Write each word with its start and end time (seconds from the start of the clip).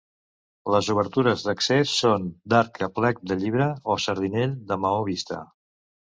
Les 0.75 0.87
obertures 0.93 1.43
d'accés 1.47 1.93
són 2.05 2.25
d'arc 2.55 2.81
a 2.89 2.91
plec 2.97 3.21
de 3.33 3.39
llibre 3.43 3.69
o 3.93 3.99
sardinell 4.09 4.59
de 4.73 4.81
maó 4.87 5.07
vista. 5.13 5.41